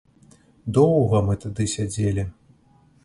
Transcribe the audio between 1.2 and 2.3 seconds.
мы тады сядзелі.